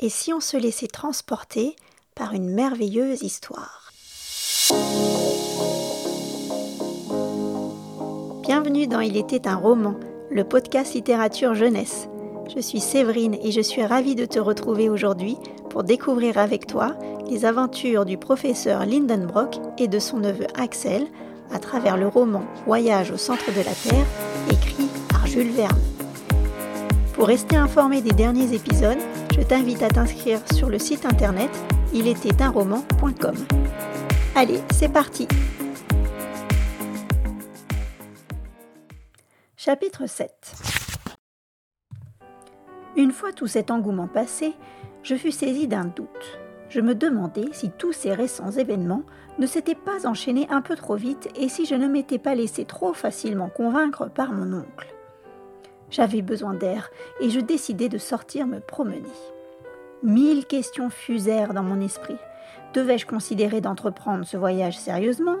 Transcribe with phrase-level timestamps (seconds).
[0.00, 1.74] Et si on se laissait transporter
[2.14, 3.92] par une merveilleuse histoire
[8.42, 9.96] Bienvenue dans Il était un roman,
[10.30, 12.08] le podcast littérature jeunesse.
[12.54, 15.36] Je suis Séverine et je suis ravie de te retrouver aujourd'hui
[15.68, 16.96] pour découvrir avec toi
[17.28, 21.08] les aventures du professeur Lindenbrock et de son neveu Axel
[21.50, 24.06] à travers le roman Voyage au centre de la Terre,
[24.48, 25.87] écrit par Jules Verne.
[27.18, 29.00] Pour rester informé des derniers épisodes,
[29.34, 31.50] je t'invite à t'inscrire sur le site internet
[32.54, 33.34] roman.com.
[34.36, 35.26] Allez, c'est parti
[39.56, 40.30] Chapitre 7
[42.96, 44.54] Une fois tout cet engouement passé,
[45.02, 46.38] je fus saisi d'un doute.
[46.68, 49.02] Je me demandais si tous ces récents événements
[49.40, 52.64] ne s'étaient pas enchaînés un peu trop vite et si je ne m'étais pas laissé
[52.64, 54.97] trop facilement convaincre par mon oncle.
[55.90, 59.02] J'avais besoin d'air et je décidai de sortir me promener.
[60.02, 62.16] Mille questions fusèrent dans mon esprit.
[62.74, 65.38] Devais-je considérer d'entreprendre ce voyage sérieusement?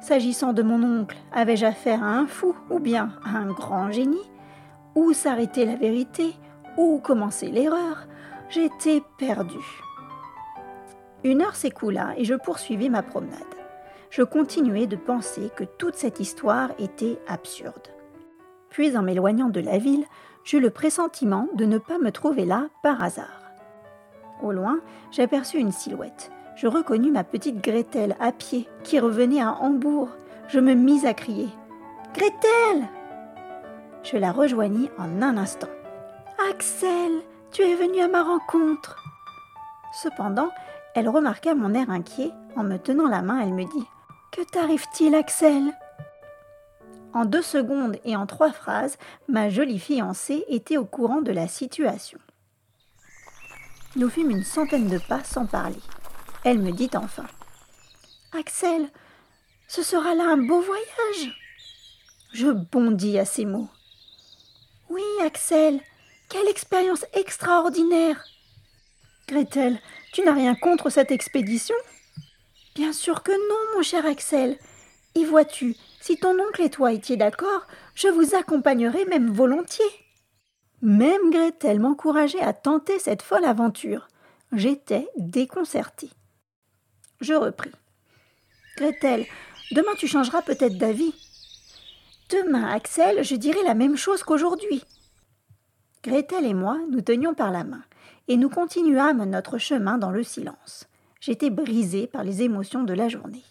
[0.00, 4.30] S'agissant de mon oncle, avais-je affaire à un fou ou bien à un grand génie?
[4.94, 6.34] Où s'arrêtait la vérité?
[6.76, 8.06] Où commençait l'erreur?
[8.50, 9.58] J'étais perdu.
[11.24, 13.40] Une heure s'écoula et je poursuivis ma promenade.
[14.10, 17.88] Je continuais de penser que toute cette histoire était absurde.
[18.70, 20.04] Puis en m'éloignant de la ville,
[20.44, 23.42] j'eus le pressentiment de ne pas me trouver là par hasard.
[24.42, 26.30] Au loin, j'aperçus une silhouette.
[26.56, 30.08] Je reconnus ma petite Gretel à pied qui revenait à Hambourg.
[30.48, 31.48] Je me mis à crier
[32.14, 32.88] Gretel
[34.02, 35.68] Je la rejoignis en un instant.
[36.50, 37.12] Axel,
[37.50, 38.96] tu es venu à ma rencontre.
[39.92, 40.50] Cependant,
[40.94, 42.30] elle remarqua mon air inquiet.
[42.56, 43.86] En me tenant la main, elle me dit
[44.32, 45.72] Que t'arrive-t-il, Axel?
[47.16, 51.48] En deux secondes et en trois phrases, ma jolie fiancée était au courant de la
[51.48, 52.18] situation.
[53.96, 55.80] Nous fûmes une centaine de pas sans parler.
[56.44, 57.24] Elle me dit enfin
[58.38, 58.90] Axel,
[59.66, 61.32] ce sera là un beau voyage.
[62.34, 63.70] Je bondis à ces mots.
[64.90, 65.80] Oui, Axel,
[66.28, 68.22] quelle expérience extraordinaire.
[69.26, 69.80] Gretel,
[70.12, 71.76] tu n'as rien contre cette expédition?
[72.74, 74.58] Bien sûr que non, mon cher Axel.
[75.16, 79.84] Et vois-tu, si ton oncle et toi étiez d'accord, je vous accompagnerais même volontiers.
[80.82, 84.08] Même Gretel m'encourageait à tenter cette folle aventure.
[84.52, 86.10] J'étais déconcertée.
[87.22, 87.72] Je repris.
[88.76, 89.24] Gretel,
[89.72, 91.14] demain tu changeras peut-être d'avis.
[92.28, 94.84] Demain, Axel, je dirai la même chose qu'aujourd'hui.
[96.04, 97.82] Gretel et moi nous tenions par la main,
[98.28, 100.86] et nous continuâmes notre chemin dans le silence.
[101.20, 103.44] J'étais brisée par les émotions de la journée.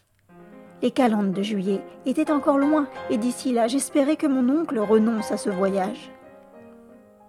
[0.82, 5.32] Les calendes de juillet étaient encore loin, et d'ici là, j'espérais que mon oncle renonce
[5.32, 6.12] à ce voyage.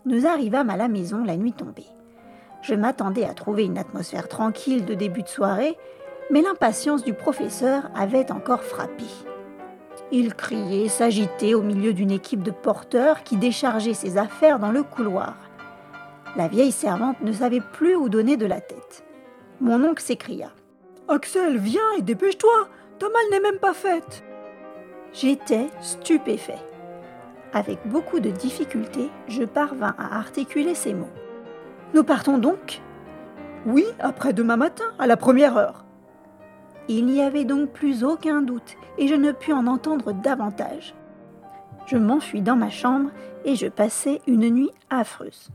[0.05, 1.87] Nous arrivâmes à la maison la nuit tombée.
[2.62, 5.77] Je m'attendais à trouver une atmosphère tranquille de début de soirée,
[6.31, 9.05] mais l'impatience du professeur avait encore frappé.
[10.13, 14.83] Il criait, s'agitait au milieu d'une équipe de porteurs qui déchargeaient ses affaires dans le
[14.83, 15.34] couloir.
[16.37, 19.05] La vieille servante ne savait plus où donner de la tête.
[19.61, 20.51] Mon oncle s'écria.
[21.09, 22.69] Axel, viens et dépêche-toi
[22.99, 24.25] ta mal n'est même pas faite.
[25.12, 26.59] J'étais stupéfait.
[27.53, 31.09] Avec beaucoup de difficulté, je parvins à articuler ces mots.
[31.95, 32.83] Nous partons donc?
[33.65, 35.84] Oui, après demain matin, à la première heure.
[36.89, 40.95] Il n'y avait donc plus aucun doute, et je ne pus en entendre davantage.
[41.87, 43.11] Je m'enfuis dans ma chambre
[43.45, 45.51] et je passai une nuit affreuse.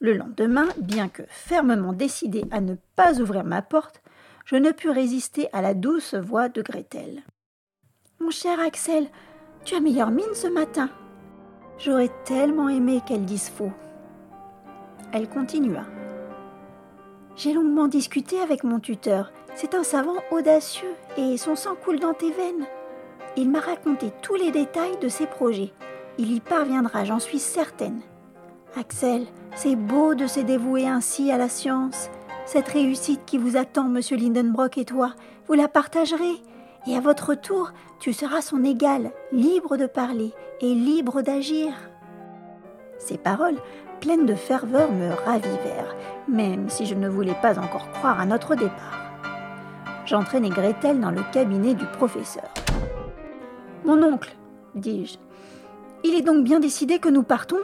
[0.00, 4.00] Le lendemain, bien que fermement décidé à ne pas ouvrir ma porte,
[4.44, 7.22] je ne pus résister à la douce voix de Gretel.
[8.20, 9.08] Mon cher Axel,
[9.64, 10.90] tu as meilleure mine ce matin.
[11.78, 13.72] J'aurais tellement aimé qu'elle dise faux.
[15.12, 15.84] Elle continua.
[17.36, 19.32] J'ai longuement discuté avec mon tuteur.
[19.54, 22.66] C'est un savant audacieux et son sang coule dans tes veines.
[23.36, 25.72] Il m'a raconté tous les détails de ses projets.
[26.18, 28.00] Il y parviendra, j'en suis certaine.
[28.76, 29.26] Axel,
[29.56, 32.10] c'est beau de se dévouer ainsi à la science.
[32.46, 35.14] Cette réussite qui vous attend, monsieur Lindenbrock et toi,
[35.48, 36.42] vous la partagerez,
[36.86, 41.72] et à votre tour, tu seras son égal, libre de parler et libre d'agir.
[42.98, 43.56] Ces paroles,
[44.00, 45.96] pleines de ferveur, me ravivèrent,
[46.28, 49.00] même si je ne voulais pas encore croire à notre départ.
[50.04, 52.52] J'entraînai Gretel dans le cabinet du professeur.
[53.86, 54.36] Mon oncle,
[54.74, 55.16] dis-je,
[56.04, 57.60] il est donc bien décidé que nous partons?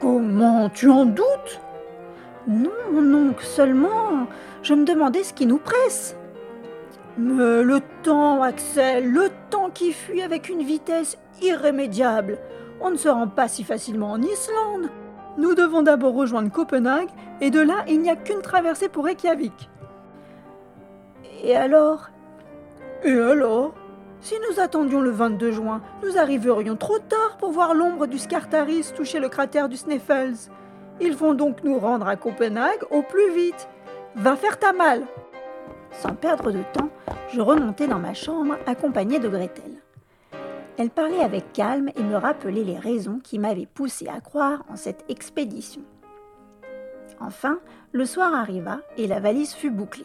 [0.00, 1.60] Comment tu en doutes?
[2.46, 4.26] Non, oncle, seulement,
[4.62, 6.16] je me demandais ce qui nous presse.
[7.16, 12.38] Mais le temps, Axel, le temps qui fuit avec une vitesse irrémédiable.
[12.80, 14.90] On ne se rend pas si facilement en Islande.
[15.38, 17.08] Nous devons d'abord rejoindre Copenhague,
[17.40, 19.70] et de là, il n'y a qu'une traversée pour Reykjavik.
[21.42, 22.10] Et alors?
[23.04, 23.74] Et alors?
[24.20, 28.92] Si nous attendions le 22 juin, nous arriverions trop tard pour voir l'ombre du Scartaris
[28.96, 30.50] toucher le cratère du Sneffels.
[31.00, 33.68] Ils vont donc nous rendre à Copenhague au plus vite.
[34.14, 35.04] Va faire ta malle
[35.90, 36.90] Sans perdre de temps,
[37.32, 39.82] je remontai dans ma chambre accompagnée de Gretel.
[40.76, 44.76] Elle parlait avec calme et me rappelait les raisons qui m'avaient poussé à croire en
[44.76, 45.82] cette expédition.
[47.20, 47.60] Enfin,
[47.92, 50.04] le soir arriva et la valise fut bouclée.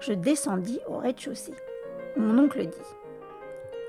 [0.00, 1.54] Je descendis au rez-de-chaussée.
[2.16, 2.76] Mon oncle dit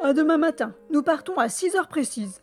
[0.02, 2.42] À demain matin, nous partons à 6 heures précises.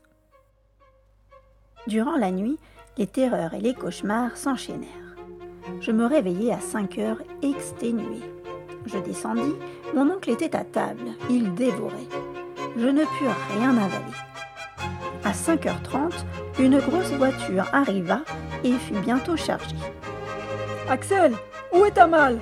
[1.87, 2.59] Durant la nuit,
[2.99, 4.89] les terreurs et les cauchemars s'enchaînèrent.
[5.81, 8.21] Je me réveillai à 5 heures exténué.
[8.87, 9.55] Je descendis,
[9.95, 12.09] mon oncle était à table, il dévorait
[12.79, 14.15] je ne pus rien avaler.
[15.25, 16.13] À 5h30,
[16.61, 18.21] une grosse voiture arriva
[18.63, 19.77] et fut bientôt chargée.
[20.89, 21.35] Axel,
[21.73, 22.39] où est ta malle?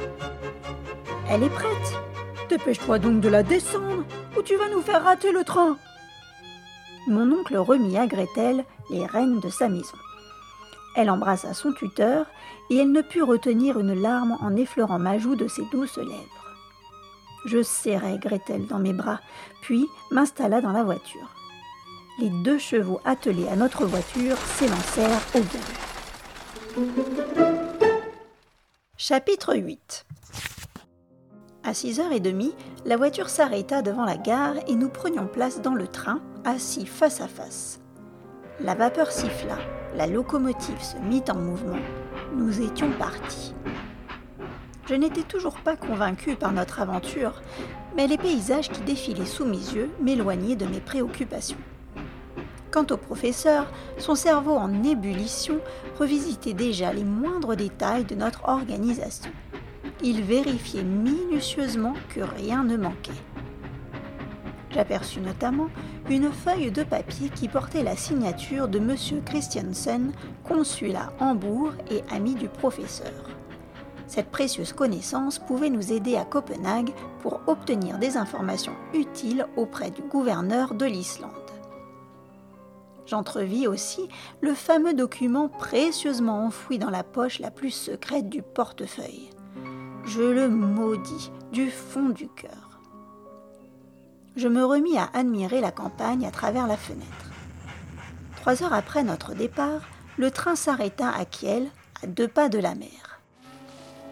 [1.30, 2.00] Elle est prête.
[2.48, 4.04] Dépêche-toi donc de la descendre,
[4.38, 5.76] ou tu vas nous faire rater le train.
[7.08, 9.96] Mon oncle remit à Gretel les rênes de sa maison.
[10.96, 12.26] Elle embrassa son tuteur,
[12.70, 16.54] et elle ne put retenir une larme en effleurant ma joue de ses douces lèvres.
[17.44, 19.20] Je serrai Gretel dans mes bras,
[19.60, 21.34] puis m'installa dans la voiture.
[22.18, 25.86] Les deux chevaux attelés à notre voiture s'élancèrent au galop.
[28.96, 30.06] Chapitre 8
[31.62, 32.54] À 6h30,
[32.86, 37.20] la voiture s'arrêta devant la gare et nous prenions place dans le train, assis face
[37.20, 37.80] à face.
[38.60, 39.58] La vapeur siffla,
[39.96, 41.76] la locomotive se mit en mouvement.
[42.34, 43.52] Nous étions partis.
[44.88, 47.42] Je n'étais toujours pas convaincu par notre aventure,
[47.96, 51.58] mais les paysages qui défilaient sous mes yeux m'éloignaient de mes préoccupations.
[52.70, 53.66] Quant au professeur,
[53.98, 55.58] son cerveau en ébullition
[55.98, 59.32] revisitait déjà les moindres détails de notre organisation.
[60.02, 63.12] Il vérifiait minutieusement que rien ne manquait.
[64.76, 65.68] J'aperçus notamment
[66.10, 68.94] une feuille de papier qui portait la signature de M.
[69.24, 70.12] Christiansen,
[70.44, 73.30] consul à Hambourg et ami du professeur.
[74.06, 76.92] Cette précieuse connaissance pouvait nous aider à Copenhague
[77.22, 81.32] pour obtenir des informations utiles auprès du gouverneur de l'Islande.
[83.06, 84.06] J'entrevis aussi
[84.42, 89.30] le fameux document précieusement enfoui dans la poche la plus secrète du portefeuille.
[90.04, 92.65] Je le maudis du fond du cœur.
[94.36, 97.30] Je me remis à admirer la campagne à travers la fenêtre.
[98.36, 99.80] Trois heures après notre départ,
[100.18, 101.68] le train s'arrêta à Kiel,
[102.02, 103.22] à deux pas de la mer.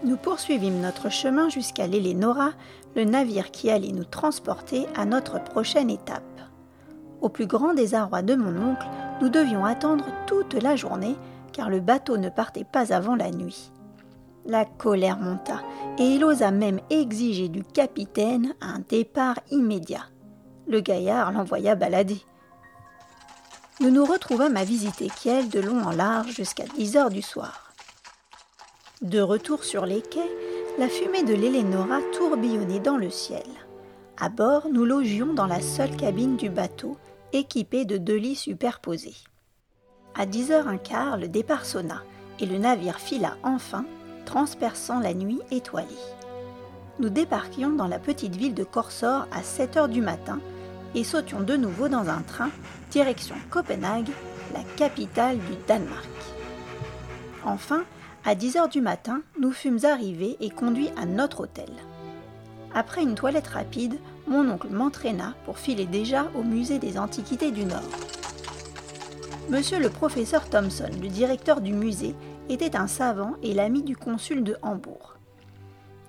[0.02, 2.52] Nous poursuivîmes notre chemin jusqu'à l'Elenora,
[2.96, 6.40] le navire qui allait nous transporter à notre prochaine étape.
[7.20, 8.86] Au plus grand désarroi de mon oncle,
[9.20, 11.16] nous devions attendre toute la journée
[11.52, 13.70] car le bateau ne partait pas avant la nuit.
[14.46, 15.60] La colère monta
[15.98, 20.06] et il osa même exiger du capitaine un départ immédiat.
[20.66, 22.20] Le gaillard l'envoya balader.
[23.80, 27.72] Nous nous retrouvâmes à visiter Kiel de long en large jusqu'à 10 heures du soir.
[29.02, 30.30] De retour sur les quais,
[30.78, 33.44] la fumée de l'Elenora tourbillonnait dans le ciel.
[34.16, 36.96] À bord, nous logions dans la seule cabine du bateau,
[37.32, 39.16] équipée de deux lits superposés.
[40.14, 42.02] À 10h15, le départ sonna
[42.40, 43.84] et le navire fila enfin,
[44.24, 45.88] transperçant la nuit étoilée.
[47.00, 50.38] Nous débarquions dans la petite ville de Corsor à 7 h du matin
[50.94, 52.50] et sautions de nouveau dans un train
[52.90, 54.10] direction Copenhague,
[54.52, 56.08] la capitale du Danemark.
[57.44, 57.84] Enfin,
[58.24, 61.70] à 10 heures du matin, nous fûmes arrivés et conduits à notre hôtel.
[62.74, 67.64] Après une toilette rapide, mon oncle m'entraîna pour filer déjà au musée des Antiquités du
[67.64, 67.82] Nord.
[69.50, 72.14] Monsieur le professeur Thomson, le directeur du musée,
[72.48, 75.13] était un savant et l'ami du consul de Hambourg.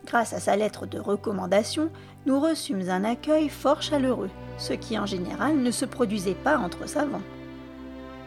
[0.05, 1.89] Grâce à sa lettre de recommandation,
[2.27, 6.87] nous reçûmes un accueil fort chaleureux, ce qui en général ne se produisait pas entre
[6.87, 7.23] savants.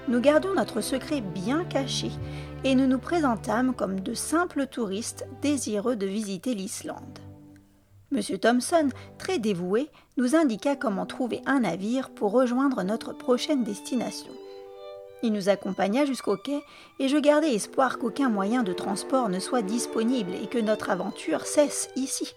[0.09, 2.11] Nous gardions notre secret bien caché
[2.65, 7.19] et nous nous présentâmes comme de simples touristes désireux de visiter l'Islande.
[8.11, 14.33] Monsieur Thomson, très dévoué, nous indiqua comment trouver un navire pour rejoindre notre prochaine destination.
[15.23, 16.63] Il nous accompagna jusqu'au quai
[16.99, 21.47] et je gardai espoir qu'aucun moyen de transport ne soit disponible et que notre aventure
[21.47, 22.35] cesse ici.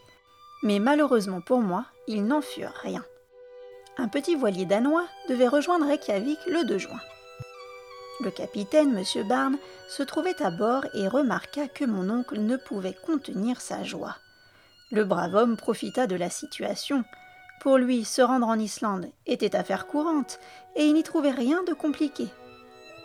[0.64, 3.04] Mais malheureusement pour moi, il n'en fut rien.
[3.98, 7.00] Un petit voilier danois devait rejoindre Reykjavik le 2 juin.
[8.24, 9.28] Le capitaine, M.
[9.28, 9.58] Barnes,
[9.90, 14.16] se trouvait à bord et remarqua que mon oncle ne pouvait contenir sa joie.
[14.92, 17.04] Le brave homme profita de la situation.
[17.62, 20.40] Pour lui, se rendre en Islande était affaire courante,
[20.76, 22.28] et il n'y trouvait rien de compliqué.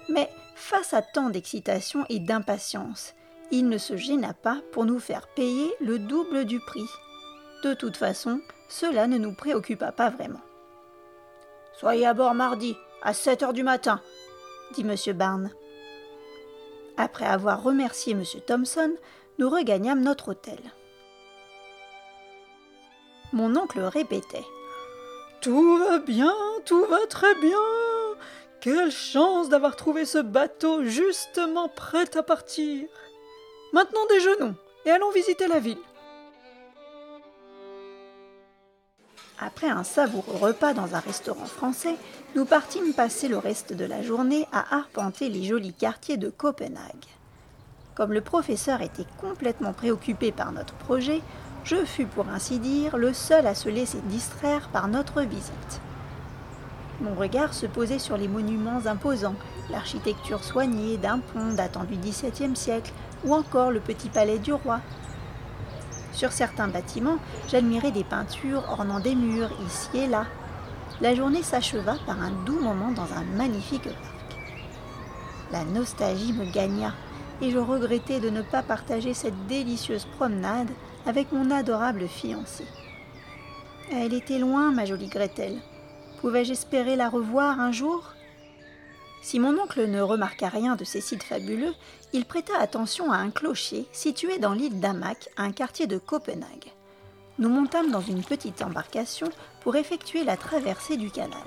[0.09, 3.15] Mais Face à tant d'excitation et d'impatience,
[3.51, 6.89] il ne se gêna pas pour nous faire payer le double du prix.
[7.63, 10.41] De toute façon, cela ne nous préoccupa pas vraiment.
[11.79, 14.01] Soyez à bord mardi, à 7 heures du matin,
[14.75, 15.15] dit M.
[15.15, 15.51] Barnes.
[16.97, 18.25] Après avoir remercié M.
[18.47, 18.97] Thompson,
[19.39, 20.59] nous regagnâmes notre hôtel.
[23.35, 24.47] Mon oncle répétait
[25.43, 26.35] Tout va bien,
[26.65, 27.96] tout va très bien.
[28.67, 32.89] Quelle chance d'avoir trouvé ce bateau justement prêt à partir.
[33.73, 35.79] Maintenant déjeunons et allons visiter la ville.
[39.39, 41.95] Après un savoureux repas dans un restaurant français,
[42.35, 47.07] nous partîmes passer le reste de la journée à arpenter les jolis quartiers de Copenhague.
[47.95, 51.23] Comme le professeur était complètement préoccupé par notre projet,
[51.63, 55.81] je fus pour ainsi dire le seul à se laisser distraire par notre visite.
[57.01, 59.35] Mon regard se posait sur les monuments imposants,
[59.71, 62.93] l'architecture soignée d'un pont datant du XVIIe siècle,
[63.25, 64.81] ou encore le petit palais du roi,
[66.17, 70.25] sur certains bâtiments, j'admirais des peintures ornant des murs ici et là.
[71.03, 74.39] La journée s'acheva par un doux moment dans un magnifique parc.
[75.53, 76.95] La nostalgie me gagna
[77.43, 80.71] et je regrettais de ne pas partager cette délicieuse promenade
[81.05, 82.65] avec mon adorable fiancé.
[83.93, 85.61] Elle était loin, ma jolie Gretel.
[86.21, 88.13] Pouvais-je espérer la revoir un jour?
[89.23, 91.75] Si mon oncle ne remarqua rien de ces sites fabuleux,
[92.13, 96.73] il prêta attention à un clocher situé dans l'île d'Amac, un quartier de Copenhague.
[97.39, 99.29] Nous montâmes dans une petite embarcation
[99.61, 101.47] pour effectuer la traversée du canal.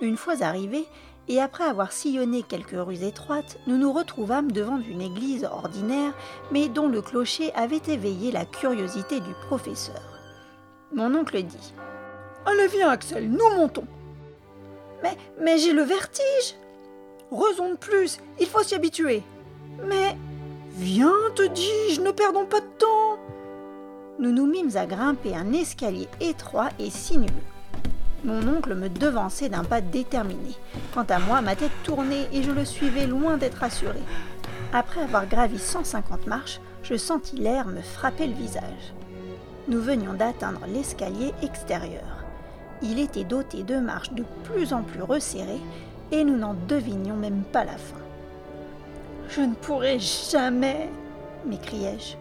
[0.00, 0.86] Une fois arrivés,
[1.28, 6.14] et après avoir sillonné quelques rues étroites, nous nous retrouvâmes devant une église ordinaire,
[6.52, 10.00] mais dont le clocher avait éveillé la curiosité du professeur.
[10.94, 11.74] Mon oncle dit
[12.46, 13.86] Allez, viens, Axel, nous montons.
[15.02, 16.54] Mais, mais j'ai le vertige
[17.32, 19.22] Raison de plus, il faut s'y habituer.
[19.84, 20.16] Mais.
[20.78, 23.18] Viens, te dis-je, ne perdons pas de temps.
[24.18, 27.30] Nous nous mîmes à grimper un escalier étroit et sinueux.
[28.24, 30.54] Mon oncle me devançait d'un pas déterminé.
[30.92, 34.00] Quant à moi, ma tête tournait et je le suivais loin d'être assuré.
[34.72, 38.94] Après avoir gravi 150 marches, je sentis l'air me frapper le visage.
[39.68, 42.25] Nous venions d'atteindre l'escalier extérieur.
[42.82, 45.60] Il était doté de marches de plus en plus resserrées
[46.12, 47.96] et nous n'en devinions même pas la fin.
[49.28, 50.88] Je ne pourrai jamais,
[51.44, 52.16] m'écriai-je.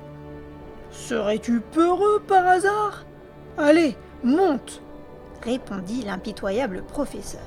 [0.92, 3.06] Serais-tu peureux par hasard?
[3.58, 4.82] Allez, monte
[5.46, 7.42] répondit l'impitoyable professeur.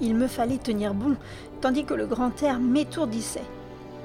[0.00, 1.16] Il me fallait tenir bon,
[1.60, 3.44] tandis que le grand air m'étourdissait.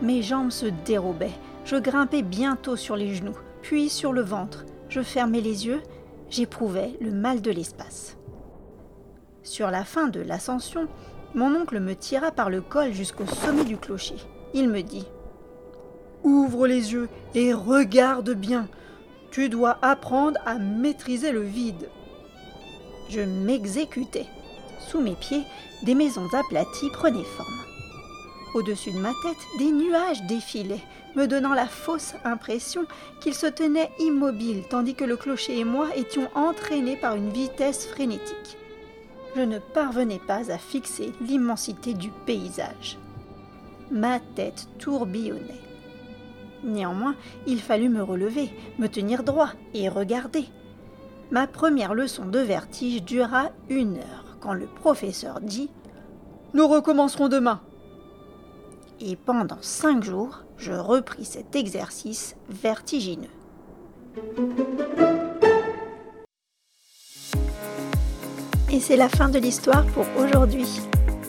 [0.01, 4.65] Mes jambes se dérobaient, je grimpais bientôt sur les genoux, puis sur le ventre.
[4.89, 5.81] Je fermais les yeux
[6.29, 8.17] j'éprouvais le mal de l'espace.
[9.43, 10.87] Sur la fin de l'ascension,
[11.33, 14.15] mon oncle me tira par le col jusqu'au sommet du clocher.
[14.53, 15.05] Il me dit
[16.23, 18.67] Ouvre les yeux et regarde bien.
[19.31, 21.89] Tu dois apprendre à maîtriser le vide.
[23.09, 24.25] Je m'exécutais.
[24.79, 25.43] Sous mes pieds,
[25.83, 27.49] des maisons aplaties prenaient forme.
[28.55, 30.83] Au-dessus de ma tête, des nuages défilaient,
[31.15, 32.85] me donnant la fausse impression
[33.19, 37.87] qu'il se tenait immobile tandis que le clocher et moi étions entraînés par une vitesse
[37.87, 38.57] frénétique.
[39.35, 42.97] Je ne parvenais pas à fixer l'immensité du paysage.
[43.91, 45.61] Ma tête tourbillonnait.
[46.63, 50.45] Néanmoins, il fallut me relever, me tenir droit et regarder.
[51.31, 55.69] Ma première leçon de vertige dura une heure quand le professeur dit
[56.53, 57.61] Nous recommencerons demain
[59.01, 63.29] et pendant cinq jours, je repris cet exercice vertigineux.
[68.71, 70.67] Et c'est la fin de l'histoire pour aujourd'hui.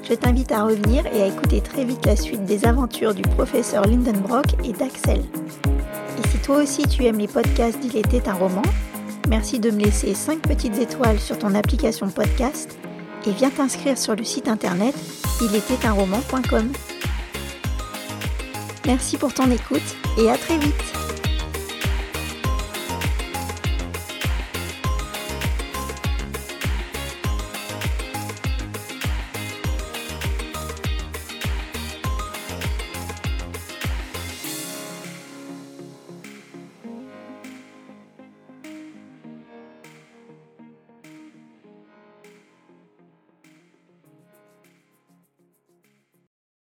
[0.09, 3.85] Je t'invite à revenir et à écouter très vite la suite des aventures du professeur
[3.85, 5.21] Lindenbrock et d'Axel.
[5.21, 8.63] Et si toi aussi tu aimes les podcasts d'Il était un roman,
[9.29, 12.79] merci de me laisser 5 petites étoiles sur ton application podcast
[13.27, 14.95] et viens t'inscrire sur le site internet
[15.43, 16.73] ilétaitunroman.com.
[18.87, 19.83] Merci pour ton écoute
[20.17, 21.06] et à très vite